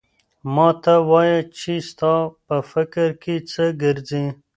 ما 0.53 0.69
ته 0.83 0.93
وایه 1.09 1.39
چې 1.57 1.73
ستا 1.89 2.13
په 2.47 2.55
فکر 2.71 3.07
کې 3.21 3.35
څه 3.51 3.63
ګرځي؟ 3.81 4.25